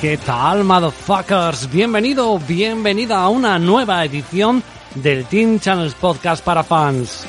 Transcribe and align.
¿Qué 0.00 0.16
tal, 0.16 0.62
motherfuckers? 0.62 1.68
Bienvenido, 1.72 2.38
bienvenida 2.38 3.20
a 3.20 3.28
una 3.28 3.58
nueva 3.58 4.04
edición 4.04 4.62
del 4.94 5.24
Team 5.24 5.58
Channels 5.58 5.94
Podcast 5.94 6.44
para 6.44 6.62
fans. 6.62 7.26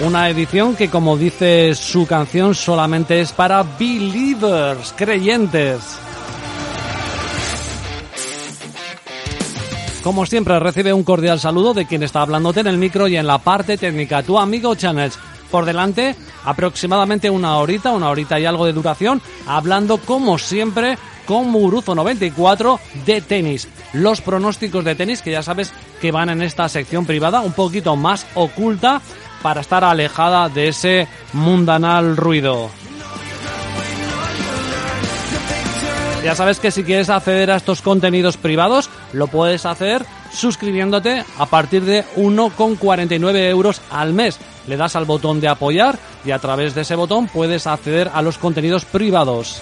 Una 0.00 0.28
edición 0.28 0.76
que, 0.76 0.90
como 0.90 1.16
dice 1.16 1.74
su 1.74 2.06
canción, 2.06 2.54
solamente 2.54 3.22
es 3.22 3.32
para 3.32 3.62
believers, 3.62 4.92
creyentes. 4.94 5.80
Como 10.02 10.26
siempre, 10.26 10.60
recibe 10.60 10.92
un 10.92 11.04
cordial 11.04 11.40
saludo 11.40 11.72
de 11.72 11.86
quien 11.86 12.02
está 12.02 12.20
hablándote 12.20 12.60
en 12.60 12.66
el 12.66 12.76
micro 12.76 13.08
y 13.08 13.16
en 13.16 13.26
la 13.26 13.38
parte 13.38 13.78
técnica, 13.78 14.22
tu 14.22 14.38
amigo 14.38 14.74
Channels 14.74 15.18
por 15.50 15.64
delante, 15.64 16.14
aproximadamente 16.44 17.30
una 17.30 17.56
horita, 17.56 17.92
una 17.92 18.10
horita 18.10 18.38
y 18.38 18.46
algo 18.46 18.66
de 18.66 18.72
duración, 18.72 19.20
hablando 19.46 19.98
como 19.98 20.38
siempre 20.38 20.98
con 21.26 21.50
Muruzo 21.50 21.94
94 21.94 22.80
de 23.04 23.20
tenis. 23.20 23.68
Los 23.92 24.20
pronósticos 24.20 24.84
de 24.84 24.94
tenis 24.94 25.22
que 25.22 25.32
ya 25.32 25.42
sabes 25.42 25.72
que 26.00 26.12
van 26.12 26.30
en 26.30 26.42
esta 26.42 26.68
sección 26.68 27.04
privada, 27.04 27.40
un 27.40 27.52
poquito 27.52 27.96
más 27.96 28.26
oculta 28.34 29.02
para 29.42 29.60
estar 29.60 29.84
alejada 29.84 30.48
de 30.48 30.68
ese 30.68 31.08
mundanal 31.32 32.16
ruido. 32.16 32.70
Ya 36.24 36.34
sabes 36.34 36.58
que 36.58 36.70
si 36.70 36.82
quieres 36.82 37.10
acceder 37.10 37.50
a 37.50 37.56
estos 37.56 37.80
contenidos 37.80 38.36
privados, 38.36 38.90
lo 39.12 39.28
puedes 39.28 39.64
hacer 39.66 40.04
suscribiéndote 40.38 41.24
a 41.38 41.46
partir 41.46 41.84
de 41.84 42.04
1,49 42.16 43.50
euros 43.50 43.80
al 43.90 44.14
mes 44.14 44.38
le 44.66 44.76
das 44.76 44.96
al 44.96 45.04
botón 45.04 45.40
de 45.40 45.48
apoyar 45.48 45.98
y 46.24 46.30
a 46.30 46.38
través 46.38 46.74
de 46.74 46.82
ese 46.82 46.94
botón 46.94 47.26
puedes 47.26 47.66
acceder 47.66 48.10
a 48.12 48.22
los 48.22 48.38
contenidos 48.38 48.84
privados. 48.84 49.60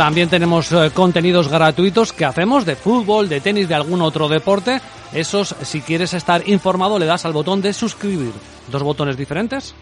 También 0.00 0.30
tenemos 0.30 0.72
eh, 0.72 0.90
contenidos 0.94 1.48
gratuitos 1.48 2.14
que 2.14 2.24
hacemos 2.24 2.64
de 2.64 2.74
fútbol, 2.74 3.28
de 3.28 3.42
tenis, 3.42 3.68
de 3.68 3.74
algún 3.74 4.00
otro 4.00 4.28
deporte. 4.28 4.80
Esos, 5.12 5.54
si 5.60 5.82
quieres 5.82 6.14
estar 6.14 6.48
informado, 6.48 6.98
le 6.98 7.04
das 7.04 7.26
al 7.26 7.34
botón 7.34 7.60
de 7.60 7.74
suscribir. 7.74 8.32
Dos 8.72 8.82
botones 8.82 9.18
diferentes. 9.18 9.74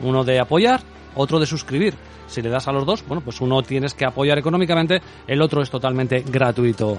Uno 0.00 0.22
de 0.22 0.38
apoyar, 0.38 0.80
otro 1.16 1.40
de 1.40 1.46
suscribir. 1.46 1.94
Si 2.26 2.42
le 2.42 2.48
das 2.48 2.68
a 2.68 2.72
los 2.72 2.86
dos, 2.86 3.04
bueno, 3.06 3.20
pues 3.20 3.40
uno 3.40 3.62
tienes 3.62 3.94
que 3.94 4.04
apoyar 4.04 4.38
económicamente, 4.38 5.00
el 5.26 5.42
otro 5.42 5.62
es 5.62 5.70
totalmente 5.70 6.24
gratuito. 6.26 6.98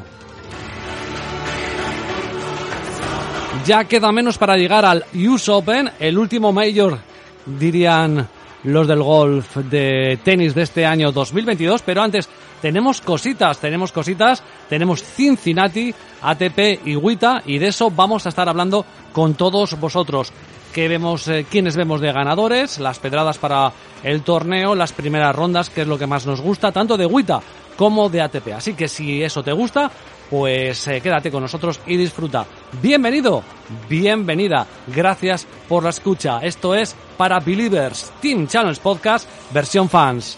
Ya 3.66 3.84
queda 3.86 4.12
menos 4.12 4.38
para 4.38 4.56
llegar 4.56 4.86
al 4.86 5.06
US 5.14 5.50
Open, 5.50 5.92
el 6.00 6.18
último 6.18 6.54
mayor, 6.54 7.00
dirían 7.46 8.28
los 8.64 8.88
del 8.88 9.04
golf 9.04 9.58
de 9.58 10.20
tenis 10.24 10.56
de 10.56 10.64
este 10.64 10.86
año 10.86 11.12
2022, 11.12 11.82
pero 11.82 12.02
antes 12.02 12.30
tenemos 12.62 13.02
cositas, 13.02 13.60
tenemos 13.60 13.92
cositas, 13.92 14.42
tenemos 14.70 15.04
Cincinnati, 15.04 15.94
ATP 16.22 16.86
y 16.86 16.96
WITA 16.96 17.44
y 17.46 17.60
de 17.60 17.68
eso 17.68 17.92
vamos 17.92 18.26
a 18.26 18.30
estar 18.30 18.50
hablando 18.50 18.86
con 19.14 19.36
todos 19.36 19.80
vosotros. 19.80 20.32
Que 20.78 20.88
vemos, 20.88 21.28
eh, 21.28 21.44
quiénes 21.50 21.76
vemos 21.76 22.02
de 22.02 22.12
ganadores, 22.12 22.78
las 22.78 23.00
pedradas 23.00 23.40
para 23.40 23.72
el 24.04 24.22
torneo, 24.22 24.76
las 24.76 24.94
primeras 24.94 25.36
rondas, 25.36 25.72
que 25.72 25.82
es 25.82 25.88
lo 25.88 25.98
que 25.98 26.06
más 26.06 26.28
nos 26.28 26.40
gusta, 26.40 26.72
tanto 26.72 26.98
de 26.98 27.08
WITA 27.08 27.42
como 27.76 28.10
de 28.10 28.22
ATP. 28.22 28.54
Así 28.54 28.76
que 28.76 28.88
si 28.88 29.24
eso 29.24 29.42
te 29.42 29.54
gusta, 29.54 29.90
pues 30.30 30.88
eh, 30.88 31.02
quédate 31.02 31.32
con 31.32 31.42
nosotros 31.42 31.80
y 31.88 31.98
disfruta. 31.98 32.46
Bienvenido, 32.80 33.42
bienvenida, 33.90 34.68
gracias 34.86 35.48
por 35.68 35.82
la 35.82 35.90
escucha. 35.90 36.42
Esto 36.44 36.76
es 36.76 36.96
para 37.18 37.40
Believers 37.40 38.12
Team 38.22 38.46
Channels 38.48 38.78
Podcast, 38.78 39.28
versión 39.52 39.90
fans. 39.90 40.38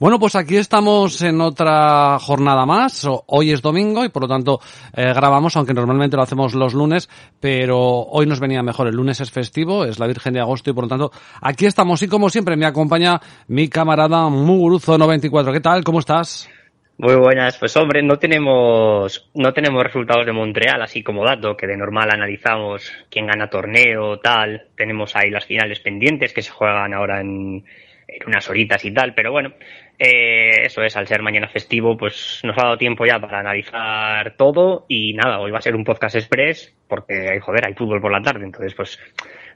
Bueno, 0.00 0.20
pues 0.20 0.36
aquí 0.36 0.56
estamos 0.56 1.20
en 1.22 1.40
otra 1.40 2.20
jornada 2.20 2.64
más. 2.64 3.04
Hoy 3.26 3.50
es 3.50 3.60
domingo 3.60 4.04
y 4.04 4.10
por 4.10 4.22
lo 4.22 4.28
tanto 4.28 4.60
eh, 4.96 5.12
grabamos, 5.12 5.56
aunque 5.56 5.74
normalmente 5.74 6.16
lo 6.16 6.22
hacemos 6.22 6.54
los 6.54 6.72
lunes, 6.72 7.08
pero 7.40 7.78
hoy 7.80 8.24
nos 8.24 8.38
venía 8.38 8.62
mejor. 8.62 8.86
El 8.86 8.94
lunes 8.94 9.20
es 9.20 9.32
festivo, 9.32 9.84
es 9.84 9.98
la 9.98 10.06
Virgen 10.06 10.34
de 10.34 10.40
Agosto 10.40 10.70
y 10.70 10.72
por 10.72 10.84
lo 10.84 10.88
tanto 10.88 11.10
aquí 11.42 11.66
estamos 11.66 12.00
y 12.04 12.06
como 12.06 12.30
siempre 12.30 12.56
me 12.56 12.64
acompaña 12.64 13.20
mi 13.48 13.68
camarada 13.68 14.28
Muguruzo94. 14.28 15.52
¿Qué 15.52 15.60
tal? 15.60 15.82
¿Cómo 15.82 15.98
estás? 15.98 16.48
Muy 16.98 17.16
buenas, 17.16 17.58
pues 17.58 17.76
hombre, 17.76 18.00
no 18.00 18.20
tenemos, 18.20 19.28
no 19.34 19.52
tenemos 19.52 19.82
resultados 19.82 20.26
de 20.26 20.32
Montreal 20.32 20.80
así 20.80 21.02
como 21.02 21.24
dato, 21.24 21.56
que 21.56 21.66
de 21.66 21.76
normal 21.76 22.10
analizamos 22.12 22.92
quién 23.10 23.26
gana 23.26 23.50
torneo, 23.50 24.18
tal, 24.20 24.66
tenemos 24.76 25.14
ahí 25.16 25.30
las 25.30 25.44
finales 25.44 25.80
pendientes 25.80 26.32
que 26.32 26.42
se 26.42 26.50
juegan 26.50 26.94
ahora 26.94 27.20
en, 27.20 27.64
en 28.08 28.26
unas 28.26 28.48
horitas 28.48 28.84
y 28.84 28.90
tal, 28.90 29.14
pero 29.14 29.30
bueno, 29.30 29.52
eh, 29.98 30.66
eso 30.66 30.82
es, 30.82 30.96
al 30.96 31.08
ser 31.08 31.22
mañana 31.22 31.48
festivo, 31.48 31.96
pues 31.96 32.40
nos 32.44 32.56
ha 32.58 32.62
dado 32.62 32.78
tiempo 32.78 33.04
ya 33.04 33.18
para 33.18 33.40
analizar 33.40 34.36
todo 34.36 34.86
y 34.88 35.14
nada, 35.14 35.40
hoy 35.40 35.50
va 35.50 35.58
a 35.58 35.62
ser 35.62 35.74
un 35.74 35.84
podcast 35.84 36.14
express 36.14 36.74
porque, 36.86 37.40
joder, 37.40 37.66
hay 37.66 37.74
fútbol 37.74 38.00
por 38.00 38.12
la 38.12 38.22
tarde, 38.22 38.44
entonces 38.44 38.74
pues 38.74 38.98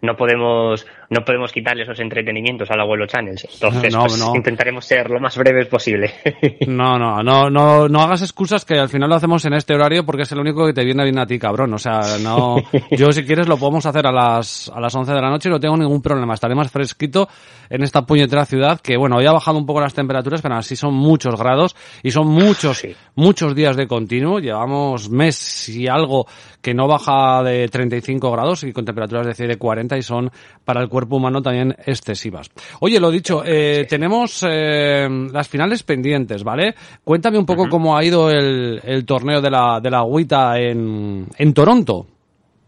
no 0.02 0.16
podemos 0.16 0.84
no 1.12 1.24
podemos 1.24 1.52
quitarle 1.52 1.82
esos 1.82 2.00
entretenimientos 2.00 2.70
al 2.70 2.80
abuelo 2.80 3.06
Channels. 3.06 3.46
Entonces, 3.52 3.94
pues, 3.94 4.24
intentaremos 4.34 4.84
ser 4.84 5.10
lo 5.10 5.20
más 5.20 5.36
breves 5.36 5.68
posible. 5.68 6.10
no, 6.66 6.98
no, 6.98 7.22
no, 7.22 7.50
no, 7.50 7.86
no 7.86 8.00
hagas 8.00 8.22
excusas 8.22 8.64
que 8.64 8.78
al 8.78 8.88
final 8.88 9.10
lo 9.10 9.16
hacemos 9.16 9.44
en 9.44 9.52
este 9.52 9.74
horario 9.74 10.04
porque 10.06 10.22
es 10.22 10.32
el 10.32 10.40
único 10.40 10.66
que 10.66 10.72
te 10.72 10.84
viene 10.84 11.04
bien 11.04 11.18
a 11.18 11.26
ti, 11.26 11.38
cabrón. 11.38 11.74
O 11.74 11.78
sea, 11.78 12.00
no, 12.20 12.56
yo 12.90 13.12
si 13.12 13.24
quieres 13.24 13.46
lo 13.46 13.58
podemos 13.58 13.84
hacer 13.84 14.06
a 14.06 14.12
las, 14.12 14.72
a 14.74 14.80
las 14.80 14.94
11 14.94 15.12
de 15.12 15.20
la 15.20 15.28
noche 15.28 15.48
y 15.50 15.52
no 15.52 15.60
tengo 15.60 15.76
ningún 15.76 16.00
problema. 16.00 16.34
Estaré 16.34 16.54
más 16.54 16.70
fresquito 16.70 17.28
en 17.68 17.82
esta 17.82 18.06
puñetera 18.06 18.46
ciudad 18.46 18.80
que, 18.80 18.96
bueno, 18.96 19.16
hoy 19.16 19.26
ha 19.26 19.32
bajado 19.32 19.58
un 19.58 19.66
poco 19.66 19.82
las 19.82 19.94
temperaturas, 19.94 20.40
pero 20.40 20.56
así 20.56 20.76
son 20.76 20.94
muchos 20.94 21.36
grados 21.36 21.76
y 22.02 22.10
son 22.10 22.26
muchos, 22.26 22.86
muchos 23.14 23.54
días 23.54 23.76
de 23.76 23.86
continuo. 23.86 24.40
Llevamos 24.40 25.10
mes 25.10 25.68
y 25.68 25.88
algo 25.88 26.26
que 26.62 26.72
no 26.72 26.88
baja 26.88 27.42
de 27.42 27.68
35 27.68 28.30
grados 28.30 28.64
y 28.64 28.72
con 28.72 28.84
temperaturas 28.84 29.36
de, 29.36 29.46
de 29.46 29.58
40 29.92 29.98
y 29.98 30.02
son 30.02 30.30
para 30.64 30.80
el 30.80 30.88
cuerpo 30.88 31.16
humano 31.16 31.42
también 31.42 31.74
excesivas. 31.86 32.50
Oye, 32.80 33.00
lo 33.00 33.10
dicho, 33.10 33.42
eh, 33.44 33.86
tenemos 33.88 34.44
eh, 34.48 35.08
las 35.32 35.48
finales 35.48 35.82
pendientes, 35.82 36.44
¿vale? 36.44 36.74
Cuéntame 37.04 37.38
un 37.38 37.46
poco 37.46 37.68
cómo 37.68 37.96
ha 37.96 38.04
ido 38.04 38.30
el, 38.30 38.80
el, 38.84 39.04
torneo 39.04 39.40
de 39.40 39.50
la, 39.50 39.80
de 39.80 39.90
la 39.90 39.98
agüita 39.98 40.58
en, 40.58 41.26
en 41.36 41.54
Toronto. 41.54 42.06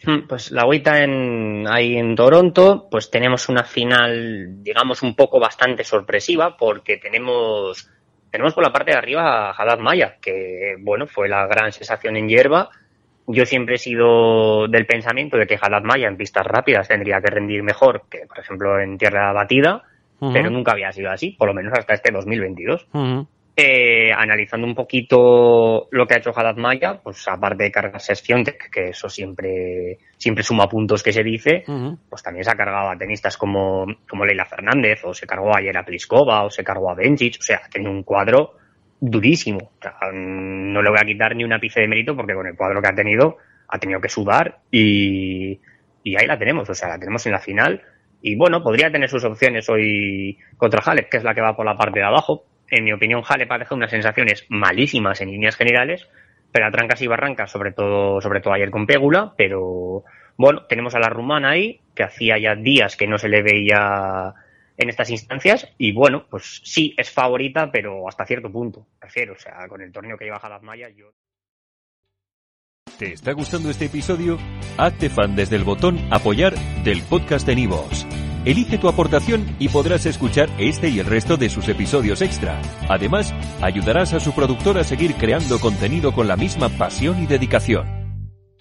Hmm, 0.05 0.27
pues 0.29 0.51
la 0.51 0.63
agüita 0.63 1.03
en, 1.03 1.67
ahí 1.69 1.97
en 1.97 2.15
Toronto, 2.15 2.89
pues 2.91 3.11
tenemos 3.11 3.49
una 3.49 3.65
final, 3.65 4.63
digamos, 4.63 5.03
un 5.03 5.15
poco 5.15 5.41
bastante 5.41 5.83
sorpresiva 5.83 6.57
porque 6.59 6.99
tenemos, 6.99 7.89
tenemos 8.31 8.53
por 8.53 8.65
la 8.65 8.73
parte 8.73 8.91
de 8.91 8.99
arriba 8.99 9.49
a 9.49 9.53
Haddad 9.53 9.79
Maya, 9.79 10.17
que, 10.21 10.77
bueno, 10.81 11.07
fue 11.07 11.29
la 11.29 11.47
gran 11.47 11.73
sensación 11.73 12.17
en 12.17 12.29
hierba 12.29 12.69
yo 13.27 13.47
siempre 13.47 13.77
he 13.77 13.79
sido 13.79 14.69
del 14.69 14.87
pensamiento 14.87 15.37
de 15.37 15.47
que 15.47 15.59
Haddad 15.61 15.83
Maya 15.83 16.09
en 16.09 16.17
pistas 16.17 16.47
rápidas 16.47 16.89
tendría 16.89 17.21
que 17.21 17.31
rendir 17.31 17.63
mejor 17.63 18.03
que, 18.11 18.27
por 18.27 18.39
ejemplo, 18.39 18.81
en 18.81 18.99
tierra 18.99 19.33
batida, 19.33 19.83
pero 20.33 20.49
nunca 20.49 20.73
había 20.73 20.91
sido 20.93 21.11
así, 21.11 21.33
por 21.33 21.49
lo 21.49 21.55
menos 21.55 21.73
hasta 21.77 21.95
este 21.95 22.11
2022. 22.11 22.87
eh, 23.57 24.13
analizando 24.13 24.67
un 24.67 24.75
poquito 24.75 25.87
lo 25.93 26.07
que 26.07 26.15
ha 26.15 26.19
hecho 26.19 26.33
Haddad 26.35 26.57
Maya, 26.57 27.01
pues 27.03 27.27
aparte 27.29 27.65
de 27.65 27.71
cargar 27.71 28.01
sesión, 28.01 28.45
que 28.45 28.89
eso 28.89 29.09
siempre, 29.09 29.99
siempre 30.17 30.43
suma 30.43 30.69
puntos 30.69 31.03
que 31.03 31.13
se 31.13 31.23
dice, 31.23 31.65
pues 32.09 32.23
también 32.23 32.45
se 32.45 32.51
ha 32.51 32.57
cargado 32.57 32.91
a 32.91 32.99
tenistas 32.99 33.37
como, 33.37 33.87
como 34.09 34.25
Leila 34.25 34.45
Fernández, 34.45 35.05
o 35.05 35.15
se 35.15 35.27
cargó 35.27 35.57
ayer 35.57 35.77
a 35.77 35.85
Pliskova, 35.85 36.43
o 36.45 36.51
se 36.51 36.65
cargó 36.65 36.91
a 36.91 36.95
Benjic, 36.95 37.37
o 37.39 37.43
sea, 37.43 37.63
ha 37.65 37.69
tenido 37.69 37.93
un 37.93 38.03
cuadro 38.03 38.55
durísimo. 39.11 39.73
no 40.13 40.83
le 40.83 40.91
voy 40.91 40.99
a 40.99 41.05
quitar 41.05 41.37
ni 41.37 41.45
un 41.45 41.53
ápice 41.53 41.81
de 41.81 41.89
mérito 41.89 42.17
porque 42.17 42.35
con 42.35 42.47
el 42.47 42.57
cuadro 42.57 42.81
que 42.81 42.89
ha 42.89 42.95
tenido 42.95 43.37
ha 43.69 43.79
tenido 43.79 44.01
que 44.01 44.09
sudar 44.09 44.61
y, 44.71 45.61
ahí 46.05 46.27
la 46.27 46.39
tenemos, 46.39 46.69
o 46.69 46.75
sea, 46.75 46.89
la 46.89 46.99
tenemos 46.99 47.25
en 47.27 47.33
la 47.33 47.41
final. 47.41 47.83
Y 48.23 48.37
bueno, 48.37 48.63
podría 48.63 48.91
tener 48.91 49.09
sus 49.09 49.25
opciones 49.25 49.69
hoy 49.69 50.39
contra 50.57 50.81
Halep, 50.81 51.11
que 51.11 51.19
es 51.19 51.25
la 51.25 51.35
que 51.35 51.41
va 51.41 51.57
por 51.57 51.67
la 51.67 51.77
parte 51.77 51.99
de 51.99 52.05
abajo. 52.05 52.45
En 52.71 52.85
mi 52.85 52.93
opinión, 52.93 53.23
Halep 53.27 53.51
ha 53.51 53.59
dejado 53.59 53.77
unas 53.77 53.91
sensaciones 53.91 54.47
malísimas 54.49 55.21
en 55.21 55.31
líneas 55.31 55.57
generales, 55.57 56.09
pero 56.53 56.67
a 56.67 56.71
trancas 56.71 57.03
y 57.03 57.07
barrancas, 57.07 57.51
sobre 57.51 57.73
todo, 57.73 58.21
sobre 58.21 58.41
todo 58.41 58.55
ayer 58.55 58.71
con 58.71 58.87
Pégula, 58.87 59.35
pero 59.37 60.05
bueno, 60.37 60.65
tenemos 60.67 60.95
a 60.95 61.01
la 61.01 61.09
rumana 61.09 61.51
ahí, 61.51 61.81
que 61.95 62.05
hacía 62.05 62.39
ya 62.39 62.55
días 62.55 62.97
que 62.97 63.07
no 63.07 63.19
se 63.19 63.29
le 63.29 63.43
veía 63.43 64.35
en 64.77 64.89
estas 64.89 65.11
instancias 65.11 65.69
y 65.79 65.93
bueno, 65.93 66.27
pues 66.29 66.61
sí, 66.65 66.95
es 66.97 67.11
favorita, 67.11 67.71
pero 67.71 68.09
hasta 68.09 68.27
cierto 68.27 68.51
punto, 68.51 68.87
prefiero, 68.99 69.35
o 69.35 69.39
sea, 69.39 69.69
con 69.69 69.81
el 69.81 69.93
torneo 69.93 70.17
que 70.17 70.25
lleva 70.25 70.41
las 70.49 70.63
Maya 70.63 70.89
yo... 70.91 71.13
¿Te 72.99 73.13
está 73.13 73.33
gustando 73.33 73.71
este 73.71 73.87
episodio? 73.87 74.39
Hazte 74.79 75.11
fan 75.11 75.35
desde 75.35 75.57
el 75.57 75.65
botón 75.65 75.99
apoyar 76.13 76.55
del 76.85 77.03
podcast 77.03 77.45
de 77.47 77.57
Nivos. 77.57 78.07
Elige 78.45 78.79
tu 78.79 78.89
aportación 78.89 79.57
y 79.59 79.69
podrás 79.69 80.07
escuchar 80.07 80.49
este 80.59 80.91
y 80.91 81.01
el 81.01 81.07
resto 81.07 81.37
de 81.37 81.49
sus 81.49 81.67
episodios 81.69 82.21
extra. 82.21 82.61
Además, 82.89 83.35
ayudarás 83.63 84.13
a 84.13 84.21
su 84.21 84.33
productor 84.33 84.79
a 84.79 84.85
seguir 84.85 85.15
creando 85.15 85.59
contenido 85.59 86.13
con 86.13 86.29
la 86.29 86.37
misma 86.37 86.69
pasión 86.69 87.23
y 87.23 87.27
dedicación. 87.27 87.94